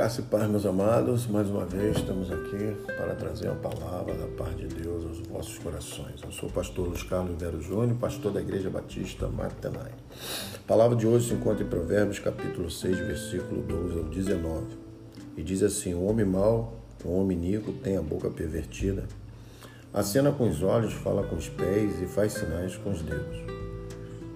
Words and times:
Graça 0.00 0.22
e 0.22 0.24
paz, 0.24 0.48
meus 0.48 0.64
amados. 0.64 1.26
Mais 1.26 1.50
uma 1.50 1.66
vez 1.66 1.98
estamos 1.98 2.32
aqui 2.32 2.74
para 2.86 3.14
trazer 3.14 3.48
a 3.48 3.54
palavra 3.54 4.14
da 4.14 4.26
paz 4.28 4.56
de 4.56 4.66
Deus 4.66 5.04
aos 5.04 5.18
vossos 5.28 5.58
corações. 5.58 6.22
Eu 6.24 6.32
sou 6.32 6.48
o 6.48 6.52
pastor 6.52 6.88
Luiz 6.88 7.02
Carlos 7.02 7.38
Vero 7.38 7.60
Júnior, 7.60 7.98
pastor 7.98 8.32
da 8.32 8.40
Igreja 8.40 8.70
Batista 8.70 9.28
Martenai. 9.28 9.92
A 10.54 10.66
palavra 10.66 10.96
de 10.96 11.06
hoje 11.06 11.28
se 11.28 11.34
encontra 11.34 11.62
em 11.62 11.68
Provérbios, 11.68 12.18
capítulo 12.18 12.70
6, 12.70 12.98
versículo 12.98 13.60
12 13.60 13.98
ao 13.98 14.04
19. 14.04 14.66
E 15.36 15.42
diz 15.42 15.62
assim: 15.62 15.92
O 15.92 16.04
homem 16.04 16.24
mau, 16.24 16.78
o 17.04 17.20
homem 17.20 17.36
iníquo, 17.36 17.70
tem 17.70 17.98
a 17.98 18.02
boca 18.02 18.30
pervertida. 18.30 19.04
Acena 19.92 20.32
com 20.32 20.48
os 20.48 20.62
olhos, 20.62 20.94
fala 20.94 21.24
com 21.24 21.36
os 21.36 21.50
pés 21.50 22.00
e 22.00 22.06
faz 22.06 22.32
sinais 22.32 22.74
com 22.74 22.90
os 22.90 23.02
dedos. 23.02 23.36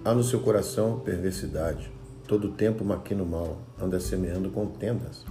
Há 0.05 0.13
no 0.13 0.23
seu 0.23 0.41
coração 0.41 0.99
perversidade 0.99 1.91
todo 2.27 2.49
tempo 2.49 2.83
maquina 2.83 3.23
o 3.23 3.25
mal, 3.25 3.57
anda 3.79 3.99
semeando 3.99 4.49
contendas. 4.49 5.23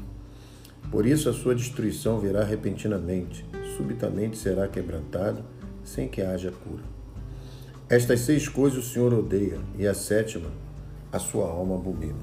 Por 0.94 1.06
isso 1.06 1.28
a 1.28 1.32
sua 1.32 1.56
destruição 1.56 2.20
virá 2.20 2.44
repentinamente, 2.44 3.44
subitamente 3.76 4.38
será 4.38 4.68
quebrantado, 4.68 5.42
sem 5.82 6.06
que 6.06 6.22
haja 6.22 6.52
cura. 6.52 6.84
Estas 7.88 8.20
seis 8.20 8.48
coisas 8.48 8.78
o 8.78 8.88
Senhor 8.88 9.12
odeia, 9.12 9.58
e 9.76 9.88
a 9.88 9.92
sétima, 9.92 10.46
a 11.10 11.18
sua 11.18 11.48
alma 11.48 11.74
abomina. 11.74 12.20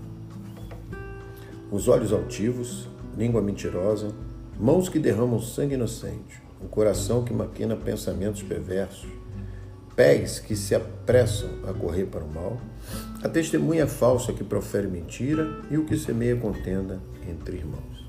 Os 1.69 1.89
olhos 1.89 2.13
altivos, 2.13 2.87
língua 3.17 3.41
mentirosa, 3.41 4.15
mãos 4.57 4.87
que 4.87 4.99
derramam 4.99 5.41
sangue 5.41 5.73
inocente, 5.73 6.41
um 6.63 6.67
coração 6.69 7.25
que 7.25 7.33
maquina 7.33 7.75
pensamentos 7.75 8.41
perversos, 8.41 9.09
pés 9.97 10.39
que 10.39 10.55
se 10.55 10.73
apressam 10.73 11.49
a 11.67 11.73
correr 11.73 12.05
para 12.05 12.23
o 12.23 12.33
mal, 12.33 12.57
a 13.21 13.27
testemunha 13.27 13.85
falsa 13.85 14.31
que 14.31 14.45
profere 14.45 14.87
mentira 14.87 15.59
e 15.69 15.77
o 15.77 15.83
que 15.83 15.97
semeia 15.97 16.37
contenda 16.37 17.01
entre 17.29 17.57
irmãos. 17.57 18.00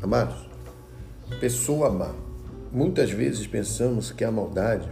Amados, 0.00 0.48
pessoa 1.40 1.90
má. 1.90 2.14
Muitas 2.70 3.10
vezes 3.10 3.48
pensamos 3.48 4.12
que 4.12 4.22
a 4.22 4.30
maldade 4.30 4.88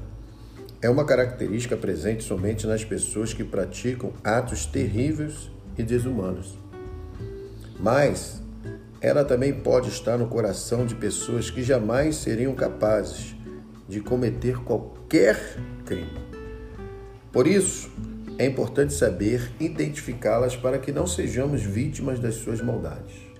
é 0.82 0.90
uma 0.90 1.04
característica 1.04 1.76
presente 1.76 2.24
somente 2.24 2.66
nas 2.66 2.84
pessoas 2.84 3.32
que 3.32 3.44
praticam 3.44 4.12
atos 4.24 4.66
terríveis 4.66 5.48
e 5.78 5.84
desumanos. 5.84 6.58
Mas 7.78 8.42
ela 9.00 9.24
também 9.24 9.52
pode 9.52 9.90
estar 9.90 10.18
no 10.18 10.26
coração 10.26 10.84
de 10.84 10.96
pessoas 10.96 11.50
que 11.50 11.62
jamais 11.62 12.16
seriam 12.16 12.52
capazes 12.56 13.36
de 13.88 14.00
cometer 14.00 14.58
qualquer 14.64 15.38
crime. 15.84 16.18
Por 17.30 17.46
isso, 17.46 17.88
é 18.38 18.44
importante 18.44 18.92
saber 18.92 19.52
identificá-las 19.60 20.56
para 20.56 20.80
que 20.80 20.90
não 20.90 21.06
sejamos 21.06 21.62
vítimas 21.62 22.18
das 22.18 22.34
suas 22.34 22.60
maldades. 22.60 23.35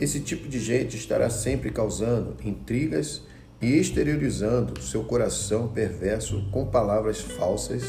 Esse 0.00 0.18
tipo 0.18 0.48
de 0.48 0.58
gente 0.58 0.96
estará 0.96 1.28
sempre 1.28 1.70
causando 1.70 2.34
intrigas 2.42 3.20
e 3.60 3.76
exteriorizando 3.76 4.80
seu 4.80 5.04
coração 5.04 5.68
perverso 5.68 6.42
com 6.50 6.64
palavras 6.64 7.20
falsas, 7.20 7.82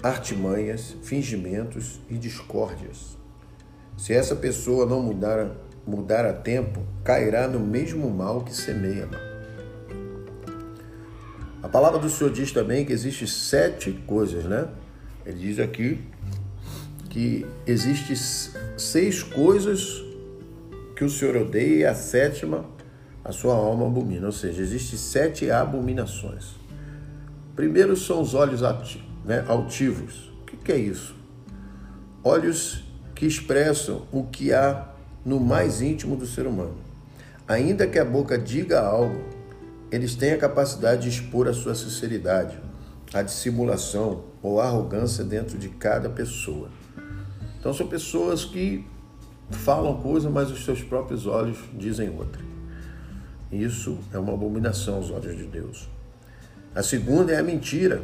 artimanhas, 0.00 0.94
fingimentos 1.02 2.00
e 2.08 2.16
discórdias. 2.16 3.18
Se 3.96 4.12
essa 4.12 4.36
pessoa 4.36 4.86
não 4.86 5.02
mudar, 5.02 5.50
mudar 5.84 6.24
a 6.24 6.32
tempo, 6.32 6.86
cairá 7.02 7.48
no 7.48 7.58
mesmo 7.58 8.08
mal 8.08 8.44
que 8.44 8.54
semeia. 8.54 9.08
A 11.60 11.68
palavra 11.68 11.98
do 11.98 12.08
Senhor 12.08 12.32
diz 12.32 12.52
também 12.52 12.84
que 12.84 12.92
existe 12.92 13.26
sete 13.26 13.90
coisas, 14.06 14.44
né? 14.44 14.68
Ele 15.26 15.38
diz 15.38 15.58
aqui 15.58 16.00
que 17.10 17.44
existe 17.66 18.14
seis 18.78 19.22
coisas 19.24 20.09
que 21.00 21.04
o 21.06 21.08
Senhor 21.08 21.34
odeia 21.34 21.76
e 21.76 21.84
a 21.86 21.94
sétima 21.94 22.66
a 23.24 23.32
sua 23.32 23.54
alma 23.54 23.86
abomina. 23.86 24.26
Ou 24.26 24.32
seja, 24.32 24.60
existe 24.60 24.98
sete 24.98 25.50
abominações. 25.50 26.56
Primeiro 27.56 27.96
são 27.96 28.20
os 28.20 28.34
olhos 28.34 28.60
né, 29.24 29.42
altivos. 29.48 30.30
O 30.42 30.58
que 30.58 30.70
é 30.70 30.76
isso? 30.76 31.16
Olhos 32.22 32.84
que 33.14 33.24
expressam 33.24 34.06
o 34.12 34.24
que 34.24 34.52
há 34.52 34.90
no 35.24 35.40
mais 35.40 35.80
íntimo 35.80 36.16
do 36.16 36.26
ser 36.26 36.46
humano. 36.46 36.76
Ainda 37.48 37.86
que 37.86 37.98
a 37.98 38.04
boca 38.04 38.36
diga 38.36 38.82
algo, 38.82 39.22
eles 39.90 40.14
têm 40.14 40.32
a 40.32 40.36
capacidade 40.36 41.04
de 41.04 41.08
expor 41.08 41.48
a 41.48 41.54
sua 41.54 41.74
sinceridade, 41.74 42.58
a 43.14 43.22
dissimulação 43.22 44.24
ou 44.42 44.60
a 44.60 44.66
arrogância 44.66 45.24
dentro 45.24 45.56
de 45.56 45.70
cada 45.70 46.10
pessoa. 46.10 46.68
Então 47.58 47.72
são 47.72 47.86
pessoas 47.86 48.44
que 48.44 48.84
falam 49.50 50.00
coisa, 50.00 50.30
mas 50.30 50.50
os 50.50 50.64
seus 50.64 50.82
próprios 50.82 51.26
olhos 51.26 51.58
dizem 51.74 52.10
outra. 52.10 52.42
Isso 53.50 53.98
é 54.12 54.18
uma 54.18 54.32
abominação 54.32 54.96
aos 54.96 55.10
olhos 55.10 55.36
de 55.36 55.44
Deus. 55.44 55.88
A 56.74 56.82
segunda 56.82 57.32
é 57.32 57.38
a 57.38 57.42
mentira. 57.42 58.02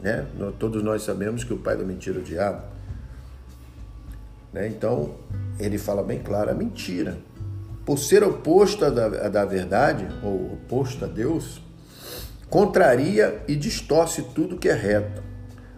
Né? 0.00 0.26
Todos 0.58 0.82
nós 0.82 1.02
sabemos 1.02 1.44
que 1.44 1.52
o 1.52 1.58
pai 1.58 1.76
da 1.76 1.84
mentira 1.84 2.18
é 2.18 2.20
o 2.20 2.24
diabo. 2.24 2.62
Né? 4.52 4.68
Então, 4.68 5.14
ele 5.58 5.78
fala 5.78 6.02
bem 6.02 6.20
claro: 6.20 6.50
a 6.50 6.54
mentira 6.54 7.18
por 7.88 7.98
ser 7.98 8.22
oposta 8.22 8.90
da, 8.90 9.08
da 9.30 9.46
verdade, 9.46 10.06
ou 10.22 10.52
oposto 10.52 11.06
a 11.06 11.08
Deus, 11.08 11.58
contraria 12.50 13.42
e 13.48 13.56
distorce 13.56 14.24
tudo 14.34 14.58
que 14.58 14.68
é 14.68 14.74
reto. 14.74 15.22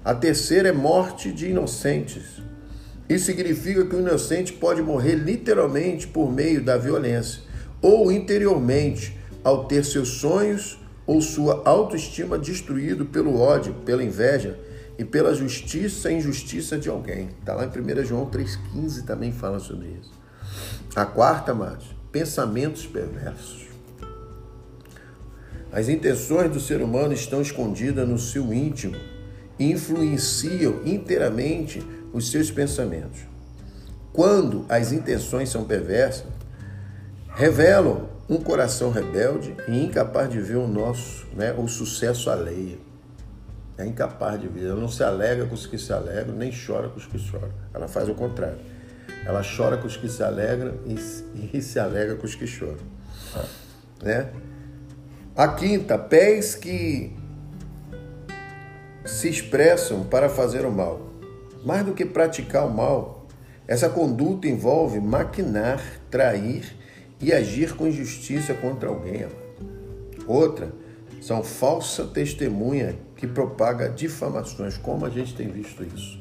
A 0.05 0.13
terceira 0.13 0.71
é 0.71 0.73
morte 0.73 1.31
de 1.31 1.51
inocentes. 1.51 2.43
Isso 3.11 3.25
significa 3.25 3.85
que 3.85 3.97
o 3.97 3.99
inocente 3.99 4.53
pode 4.53 4.81
morrer 4.81 5.17
literalmente 5.17 6.07
por 6.07 6.33
meio 6.33 6.63
da 6.63 6.79
violência, 6.79 7.43
ou 7.83 8.13
interiormente, 8.13 9.19
ao 9.43 9.65
ter 9.65 9.85
seus 9.85 10.21
sonhos 10.21 10.79
ou 11.05 11.21
sua 11.21 11.61
autoestima 11.65 12.39
destruído 12.39 13.05
pelo 13.05 13.37
ódio, 13.37 13.75
pela 13.85 14.05
inveja 14.05 14.57
e 14.97 15.05
pela 15.05 15.35
justiça 15.35 16.09
e 16.09 16.19
injustiça 16.19 16.79
de 16.79 16.89
alguém. 16.89 17.31
Está 17.41 17.53
lá 17.53 17.65
em 17.65 17.69
1 17.69 18.05
João 18.05 18.31
3,15 18.31 19.05
também 19.05 19.33
fala 19.33 19.59
sobre 19.59 19.89
isso. 20.01 20.13
A 20.95 21.05
quarta, 21.05 21.51
amados, 21.51 21.87
pensamentos 22.13 22.87
perversos. 22.87 23.67
As 25.73 25.89
intenções 25.89 26.53
do 26.53 26.61
ser 26.61 26.81
humano 26.81 27.13
estão 27.13 27.43
escondidas 27.43 28.09
no 28.09 28.21
seu 28.21 28.53
íntimo 28.53 28.97
e 29.59 29.73
influenciam 29.73 30.81
inteiramente 30.85 31.85
os 32.13 32.31
seus 32.31 32.51
pensamentos. 32.51 33.21
Quando 34.13 34.65
as 34.69 34.93
intenções 34.93 35.49
são 35.49 35.65
perversas, 35.65 36.27
revelam 37.35 38.09
um 38.29 38.39
coração 38.39 38.91
rebelde 38.91 39.57
e 39.69 39.85
incapaz 39.85 40.31
de 40.31 40.41
ver 40.41 40.57
o 40.57 40.67
nosso, 40.67 41.27
né, 41.35 41.53
o 41.53 41.67
sucesso 41.67 42.31
alheio. 42.31 42.81
É 43.77 43.87
incapaz 43.87 44.41
de 44.41 44.47
ver. 44.47 44.67
Ela 44.67 44.81
não 44.81 44.89
se 44.89 45.03
alegra 45.03 45.47
com 45.47 45.55
os 45.55 45.67
que 45.67 45.79
se 45.79 45.93
alegram, 45.93 46.35
nem 46.35 46.53
chora 46.53 46.89
com 46.89 46.99
os 46.99 47.07
que 47.07 47.19
choram. 47.19 47.51
Ela 47.73 47.89
faz 47.89 48.09
o 48.09 48.15
contrário. 48.15 48.59
Ela 49.25 49.43
chora 49.43 49.79
com 49.79 49.87
os 49.87 49.97
que 49.97 50.09
se 50.09 50.23
alegram 50.23 50.75
e, 50.87 51.57
e 51.57 51.63
se 51.63 51.79
alegra 51.79 52.15
com 52.15 52.27
os 52.27 52.35
que 52.35 52.47
choram. 52.47 52.79
Né? 54.03 54.31
A 55.35 55.49
quinta, 55.49 55.99
pés 55.99 56.55
que 56.55 57.17
se 59.05 59.29
expressam 59.29 60.05
para 60.05 60.29
fazer 60.29 60.65
o 60.65 60.71
mal. 60.71 61.10
Mais 61.65 61.85
do 61.85 61.93
que 61.93 62.05
praticar 62.05 62.67
o 62.67 62.71
mal, 62.71 63.27
essa 63.67 63.89
conduta 63.89 64.49
envolve 64.49 64.99
maquinar, 65.01 65.81
trair 66.11 66.65
e 67.21 67.33
agir 67.33 67.75
com 67.75 67.87
injustiça 67.87 68.55
contra 68.55 68.89
alguém. 68.89 69.27
Outra 70.27 70.73
são 71.21 71.43
falsa 71.43 72.05
testemunha 72.05 72.97
que 73.17 73.27
propaga 73.27 73.89
difamações, 73.89 74.79
como 74.79 75.05
a 75.05 75.11
gente 75.11 75.35
tem 75.35 75.49
visto 75.49 75.85
isso. 75.85 76.19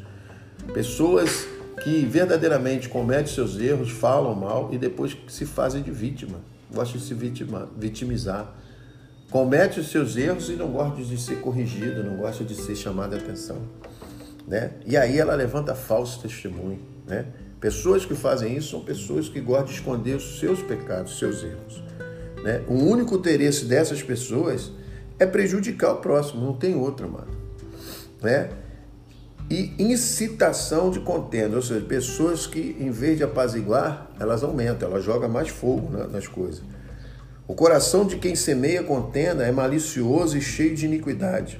Pessoas 0.73 1.47
que 1.83 2.05
verdadeiramente 2.05 2.89
cometem 2.89 3.33
seus 3.33 3.57
erros, 3.57 3.89
falam 3.89 4.35
mal 4.35 4.69
e 4.73 4.77
depois 4.77 5.15
se 5.29 5.45
fazem 5.45 5.81
de 5.81 5.91
vítima, 5.91 6.39
gostam 6.73 6.99
de 6.99 7.07
se 7.07 7.13
vitima, 7.13 7.69
vitimizar. 7.77 8.53
Comete 9.31 9.79
os 9.79 9.89
seus 9.89 10.17
erros 10.17 10.49
e 10.49 10.53
não 10.53 10.67
gosta 10.71 11.01
de 11.01 11.17
ser 11.17 11.39
corrigido, 11.39 12.03
não 12.03 12.17
gosta 12.17 12.43
de 12.43 12.55
ser 12.55 12.75
chamado 12.75 13.13
a 13.13 13.17
atenção. 13.17 13.61
Né? 14.49 14.71
E 14.85 14.97
aí 14.97 15.17
ela 15.17 15.35
levanta 15.35 15.75
falso 15.75 16.21
testemunho. 16.21 16.79
Né? 17.07 17.25
Pessoas 17.61 18.05
que 18.05 18.15
fazem 18.15 18.57
isso 18.57 18.71
são 18.71 18.81
pessoas 18.81 19.29
que 19.29 19.39
gostam 19.39 19.67
de 19.67 19.73
esconder 19.73 20.15
os 20.15 20.39
seus 20.39 20.61
pecados, 20.61 21.13
os 21.13 21.19
seus 21.19 21.43
erros. 21.43 21.83
Né? 22.43 22.61
O 22.67 22.73
único 22.73 23.15
interesse 23.15 23.65
dessas 23.65 24.01
pessoas 24.01 24.71
é 25.19 25.25
prejudicar 25.25 25.93
o 25.93 25.97
próximo, 25.97 26.43
não 26.43 26.53
tem 26.53 26.75
outra, 26.75 27.07
mano. 27.07 27.37
Né? 28.21 28.49
e 29.49 29.73
incitação 29.79 30.91
de 30.91 30.99
contenda, 30.99 31.55
ou 31.55 31.61
seja, 31.61 31.83
pessoas 31.83 32.45
que 32.45 32.77
em 32.79 32.91
vez 32.91 33.17
de 33.17 33.23
apaziguar, 33.23 34.11
elas 34.19 34.43
aumentam, 34.43 34.87
elas 34.87 35.03
jogam 35.03 35.27
mais 35.27 35.49
fogo 35.49 35.89
nas 36.07 36.27
coisas. 36.27 36.61
O 37.47 37.55
coração 37.55 38.05
de 38.05 38.17
quem 38.17 38.35
semeia 38.35 38.83
contenda 38.83 39.43
é 39.43 39.51
malicioso 39.51 40.37
e 40.37 40.41
cheio 40.41 40.75
de 40.75 40.85
iniquidade. 40.85 41.59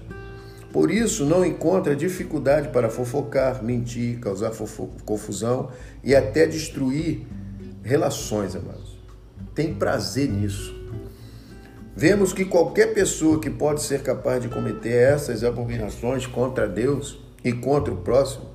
Por 0.71 0.91
isso, 0.91 1.25
não 1.25 1.43
encontra 1.43 1.95
dificuldade 1.95 2.69
para 2.69 2.89
fofocar, 2.89 3.63
mentir, 3.63 4.19
causar 4.19 4.51
confusão 5.03 5.69
e 6.03 6.15
até 6.15 6.45
destruir 6.45 7.25
relações, 7.81 8.55
amados. 8.55 8.97
Tem 9.55 9.73
prazer 9.73 10.29
nisso. 10.29 10.75
Vemos 11.95 12.31
que 12.31 12.45
qualquer 12.45 12.93
pessoa 12.93 13.39
que 13.39 13.49
pode 13.49 13.81
ser 13.81 14.03
capaz 14.03 14.41
de 14.41 14.47
cometer 14.47 14.93
essas 14.93 15.43
abominações 15.43 16.25
contra 16.25 16.67
Deus 16.67 17.19
e 17.43 17.51
contra 17.51 17.93
o 17.93 17.97
próximo, 17.97 18.45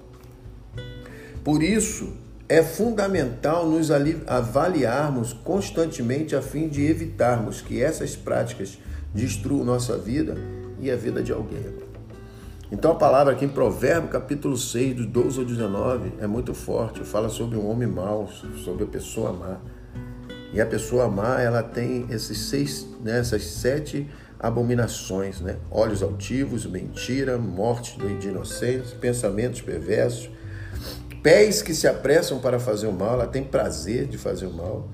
por 1.42 1.62
isso 1.62 2.14
é 2.48 2.62
fundamental 2.62 3.68
nos 3.68 3.90
avaliarmos 3.90 5.32
constantemente 5.32 6.34
a 6.34 6.40
fim 6.40 6.68
de 6.68 6.86
evitarmos 6.86 7.60
que 7.60 7.82
essas 7.82 8.16
práticas 8.16 8.78
destruam 9.12 9.64
nossa 9.64 9.98
vida 9.98 10.36
e 10.80 10.90
a 10.90 10.96
vida 10.96 11.22
de 11.22 11.32
alguém. 11.32 11.93
Então 12.74 12.90
a 12.90 12.96
palavra 12.96 13.32
aqui 13.32 13.44
em 13.44 13.48
Provérbio, 13.48 14.10
capítulo 14.10 14.56
6, 14.56 14.96
do 14.96 15.06
12 15.06 15.38
ao 15.38 15.44
19, 15.44 16.14
é 16.18 16.26
muito 16.26 16.52
forte. 16.52 17.04
Fala 17.04 17.28
sobre 17.28 17.56
um 17.56 17.70
homem 17.70 17.86
mau, 17.86 18.28
sobre 18.64 18.82
a 18.82 18.86
pessoa 18.88 19.32
má. 19.32 19.58
E 20.52 20.60
a 20.60 20.66
pessoa 20.66 21.08
má, 21.08 21.40
ela 21.40 21.62
tem 21.62 22.04
esses 22.10 22.36
seis, 22.36 22.84
né, 23.00 23.20
essas 23.20 23.44
sete 23.44 24.10
abominações, 24.40 25.40
né? 25.40 25.56
Olhos 25.70 26.02
altivos, 26.02 26.66
mentira, 26.66 27.38
morte 27.38 27.96
de 28.18 28.26
inocentes, 28.26 28.92
pensamentos 28.92 29.60
perversos, 29.60 30.28
pés 31.22 31.62
que 31.62 31.72
se 31.72 31.86
apressam 31.86 32.40
para 32.40 32.58
fazer 32.58 32.88
o 32.88 32.92
mal, 32.92 33.14
ela 33.14 33.28
tem 33.28 33.44
prazer 33.44 34.08
de 34.08 34.18
fazer 34.18 34.46
o 34.46 34.52
mal. 34.52 34.88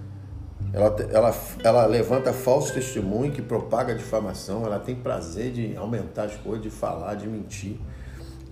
Ela, 0.73 0.97
ela, 1.11 1.35
ela 1.65 1.87
levanta 1.87 2.33
falso 2.33 2.73
testemunho 2.73 3.33
que 3.33 3.43
propaga 3.43 3.95
difamação, 3.95 4.65
ela 4.65 4.79
tem 4.79 4.95
prazer 4.95 5.53
de 5.53 5.77
aumentar 5.77 6.25
as 6.25 6.37
coisas, 6.37 6.63
de 6.63 6.71
falar, 6.71 7.15
de 7.15 7.27
mentir. 7.27 7.77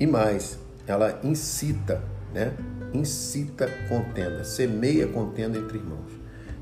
E 0.00 0.06
mais, 0.06 0.58
ela 0.86 1.20
incita, 1.22 2.02
né? 2.34 2.54
Incita 2.92 3.68
contenda, 3.88 4.42
semeia 4.42 5.06
contenda 5.06 5.58
entre 5.58 5.78
irmãos. 5.78 6.10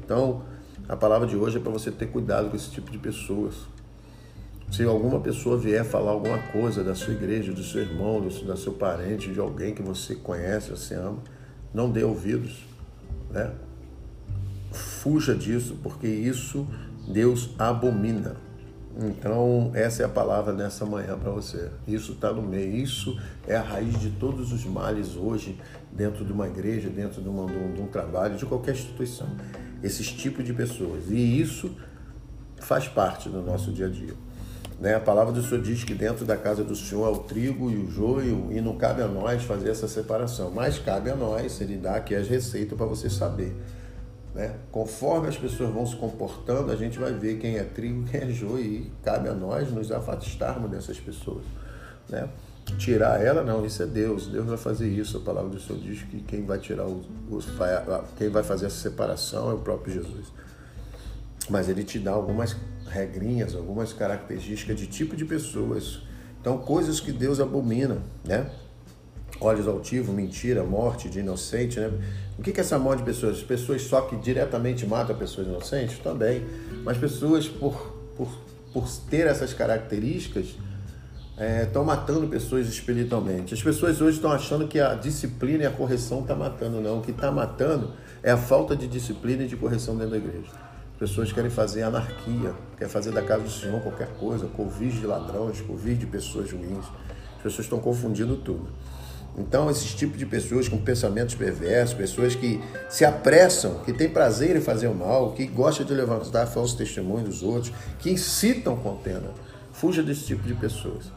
Então, 0.04 0.42
a 0.88 0.96
palavra 0.96 1.26
de 1.26 1.36
hoje 1.36 1.56
é 1.56 1.60
para 1.60 1.72
você 1.72 1.90
ter 1.90 2.06
cuidado 2.06 2.50
com 2.50 2.56
esse 2.56 2.70
tipo 2.70 2.90
de 2.90 2.98
pessoas. 2.98 3.54
Se 4.70 4.82
alguma 4.84 5.20
pessoa 5.20 5.56
vier 5.56 5.84
falar 5.84 6.10
alguma 6.10 6.38
coisa 6.52 6.82
da 6.82 6.94
sua 6.94 7.14
igreja, 7.14 7.52
do 7.52 7.62
seu 7.62 7.82
irmão, 7.82 8.20
do 8.20 8.30
seu, 8.30 8.44
do 8.44 8.56
seu 8.56 8.72
parente, 8.72 9.32
de 9.32 9.38
alguém 9.38 9.72
que 9.72 9.80
você 9.80 10.16
conhece, 10.16 10.70
você 10.70 10.94
ama, 10.94 11.18
não 11.72 11.90
dê 11.90 12.02
ouvidos, 12.02 12.66
né? 13.30 13.52
Fuja 14.72 15.34
disso, 15.34 15.78
porque 15.82 16.06
isso 16.06 16.66
Deus 17.06 17.50
abomina. 17.58 18.36
Então, 18.98 19.70
essa 19.74 20.02
é 20.02 20.06
a 20.06 20.08
palavra 20.08 20.54
nessa 20.54 20.86
manhã 20.86 21.18
para 21.18 21.30
você. 21.30 21.70
Isso 21.86 22.12
está 22.12 22.32
no 22.32 22.40
meio. 22.40 22.76
Isso 22.76 23.18
é 23.46 23.54
a 23.54 23.62
raiz 23.62 23.98
de 24.00 24.10
todos 24.10 24.52
os 24.52 24.64
males 24.64 25.16
hoje, 25.16 25.60
dentro 25.92 26.24
de 26.24 26.32
uma 26.32 26.46
igreja, 26.46 26.88
dentro 26.88 27.20
de, 27.20 27.28
uma, 27.28 27.46
de, 27.46 27.58
um, 27.58 27.74
de 27.74 27.82
um 27.82 27.86
trabalho, 27.86 28.36
de 28.36 28.46
qualquer 28.46 28.72
instituição. 28.72 29.28
Esses 29.82 30.10
tipos 30.10 30.44
de 30.44 30.54
pessoas. 30.54 31.10
E 31.10 31.40
isso 31.40 31.76
faz 32.58 32.88
parte 32.88 33.28
do 33.28 33.42
nosso 33.42 33.70
dia 33.70 33.86
a 33.86 33.90
dia. 33.90 34.14
Né? 34.80 34.94
A 34.94 35.00
palavra 35.00 35.32
do 35.32 35.42
Senhor 35.42 35.62
diz 35.62 35.84
que 35.84 35.94
dentro 35.94 36.24
da 36.24 36.36
casa 36.36 36.64
do 36.64 36.74
Senhor 36.74 37.06
é 37.06 37.10
o 37.10 37.18
trigo 37.18 37.70
e 37.70 37.76
o 37.76 37.90
joio, 37.90 38.48
e 38.50 38.62
não 38.62 38.76
cabe 38.76 39.02
a 39.02 39.06
nós 39.06 39.42
fazer 39.42 39.70
essa 39.70 39.88
separação, 39.88 40.50
mas 40.50 40.78
cabe 40.78 41.10
a 41.10 41.16
nós, 41.16 41.60
ele 41.60 41.76
dá 41.76 41.96
aqui 41.96 42.14
as 42.14 42.28
receitas 42.28 42.76
para 42.76 42.86
você 42.86 43.08
saber. 43.08 43.54
Né? 44.36 44.54
Conforme 44.70 45.28
as 45.28 45.38
pessoas 45.38 45.70
vão 45.70 45.86
se 45.86 45.96
comportando, 45.96 46.70
a 46.70 46.76
gente 46.76 46.98
vai 46.98 47.10
ver 47.10 47.38
quem 47.38 47.56
é 47.56 47.64
trigo 47.64 48.04
quem 48.04 48.20
é 48.20 48.28
joio, 48.28 48.62
e 48.62 48.92
cabe 49.02 49.30
a 49.30 49.32
nós 49.32 49.72
nos 49.72 49.90
afastarmos 49.90 50.70
dessas 50.70 51.00
pessoas. 51.00 51.42
Né? 52.06 52.28
Tirar 52.76 53.24
ela, 53.24 53.42
não, 53.42 53.64
isso 53.64 53.82
é 53.82 53.86
Deus, 53.86 54.26
Deus 54.26 54.44
vai 54.44 54.58
fazer 54.58 54.88
isso. 54.88 55.16
A 55.16 55.20
palavra 55.20 55.48
do 55.48 55.58
Senhor 55.58 55.80
diz 55.80 56.02
que 56.02 56.20
quem 56.20 56.44
vai 56.44 56.58
tirar 56.58 56.84
os, 56.84 57.06
os 57.30 57.46
quem 58.18 58.28
vai 58.28 58.42
fazer 58.42 58.66
essa 58.66 58.76
separação 58.76 59.50
é 59.50 59.54
o 59.54 59.58
próprio 59.58 59.94
Jesus. 59.94 60.26
Mas 61.48 61.70
ele 61.70 61.82
te 61.82 61.98
dá 61.98 62.10
algumas 62.10 62.54
regrinhas, 62.90 63.54
algumas 63.54 63.94
características 63.94 64.76
de 64.76 64.86
tipo 64.86 65.16
de 65.16 65.24
pessoas. 65.24 66.02
Então, 66.42 66.58
coisas 66.58 67.00
que 67.00 67.10
Deus 67.10 67.40
abomina, 67.40 68.02
né? 68.22 68.50
Olhos 69.40 69.68
altivos, 69.68 70.14
mentira, 70.14 70.64
morte 70.64 71.08
de 71.08 71.20
inocente, 71.20 71.78
né? 71.78 71.90
O 72.38 72.42
que 72.42 72.50
é 72.50 72.60
essa 72.60 72.78
morte 72.78 73.00
de 73.00 73.04
pessoas? 73.04 73.42
Pessoas 73.42 73.82
só 73.82 74.02
que 74.02 74.16
diretamente 74.16 74.86
matam 74.86 75.16
pessoas 75.16 75.46
inocentes? 75.46 75.98
Também. 75.98 76.42
Mas 76.84 76.98
pessoas, 76.98 77.48
por, 77.48 77.94
por, 78.16 78.28
por 78.72 78.88
ter 79.10 79.26
essas 79.26 79.52
características, 79.54 80.54
estão 81.62 81.82
é, 81.82 81.84
matando 81.84 82.26
pessoas 82.28 82.66
espiritualmente. 82.66 83.52
As 83.52 83.62
pessoas 83.62 84.00
hoje 84.00 84.16
estão 84.16 84.32
achando 84.32 84.66
que 84.66 84.80
a 84.80 84.94
disciplina 84.94 85.64
e 85.64 85.66
a 85.66 85.70
correção 85.70 86.20
estão 86.20 86.36
tá 86.36 86.44
matando. 86.44 86.80
Não, 86.80 86.98
o 86.98 87.02
que 87.02 87.10
está 87.10 87.30
matando 87.30 87.92
é 88.22 88.30
a 88.30 88.38
falta 88.38 88.74
de 88.74 88.86
disciplina 88.86 89.44
e 89.44 89.46
de 89.46 89.56
correção 89.56 89.96
dentro 89.96 90.12
da 90.12 90.16
igreja. 90.16 90.50
Pessoas 90.98 91.30
querem 91.30 91.50
fazer 91.50 91.82
anarquia, 91.82 92.54
querem 92.78 92.90
fazer 92.90 93.12
da 93.12 93.20
casa 93.20 93.42
do 93.42 93.50
Senhor 93.50 93.82
qualquer 93.82 94.08
coisa, 94.18 94.46
covid 94.46 94.98
de 94.98 95.06
ladrões, 95.06 95.60
covid 95.60 95.94
de 95.94 96.06
pessoas 96.06 96.50
ruins. 96.50 96.86
As 97.36 97.42
pessoas 97.42 97.66
estão 97.66 97.78
confundindo 97.78 98.36
tudo. 98.36 98.66
Então, 99.38 99.70
esses 99.70 99.94
tipos 99.94 100.18
de 100.18 100.24
pessoas 100.24 100.66
com 100.66 100.78
pensamentos 100.78 101.34
perversos, 101.34 101.94
pessoas 101.94 102.34
que 102.34 102.60
se 102.88 103.04
apressam, 103.04 103.80
que 103.84 103.92
têm 103.92 104.08
prazer 104.08 104.56
em 104.56 104.60
fazer 104.60 104.86
o 104.86 104.94
mal, 104.94 105.32
que 105.32 105.46
gostam 105.46 105.84
de 105.84 105.92
levantar 105.92 106.46
falsos 106.46 106.76
testemunhos 106.76 107.28
dos 107.28 107.42
outros, 107.42 107.72
que 107.98 108.10
incitam 108.10 108.76
contenda, 108.76 109.30
fuja 109.72 110.02
desse 110.02 110.24
tipo 110.24 110.42
de 110.42 110.54
pessoas, 110.54 111.12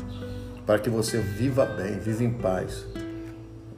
para 0.65 0.79
que 0.79 0.89
você 0.89 1.19
viva 1.19 1.65
bem, 1.65 1.97
viva 1.97 2.23
em 2.23 2.31
paz 2.31 2.85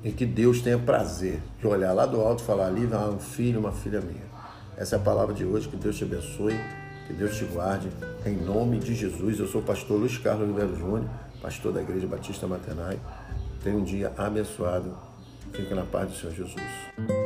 e 0.03 0.11
que 0.11 0.25
Deus 0.25 0.61
tenha 0.61 0.79
prazer 0.79 1.39
de 1.59 1.67
olhar 1.67 1.93
lá 1.93 2.05
do 2.05 2.19
alto 2.19 2.41
e 2.41 2.45
falar 2.45 2.67
ali, 2.67 2.89
ah, 2.91 3.09
um 3.09 3.19
filho, 3.19 3.59
uma 3.59 3.71
filha 3.71 4.01
minha. 4.01 4.31
Essa 4.75 4.95
é 4.95 4.99
a 4.99 5.01
palavra 5.01 5.33
de 5.33 5.45
hoje. 5.45 5.67
Que 5.67 5.75
Deus 5.75 5.95
te 5.95 6.03
abençoe, 6.03 6.59
que 7.05 7.13
Deus 7.13 7.37
te 7.37 7.45
guarde. 7.45 7.89
Em 8.25 8.35
nome 8.35 8.79
de 8.79 8.95
Jesus. 8.95 9.39
Eu 9.39 9.47
sou 9.47 9.61
o 9.61 9.63
pastor 9.63 9.99
Luiz 9.99 10.17
Carlos 10.17 10.43
Oliveira 10.43 10.75
Júnior, 10.75 11.07
pastor 11.39 11.71
da 11.71 11.81
Igreja 11.81 12.07
Batista 12.07 12.47
Maternai. 12.47 12.99
Tenha 13.63 13.77
um 13.77 13.83
dia 13.83 14.11
abençoado. 14.17 14.97
Fique 15.53 15.73
na 15.73 15.83
paz 15.83 16.09
do 16.09 16.15
Senhor 16.15 16.33
Jesus. 16.33 17.20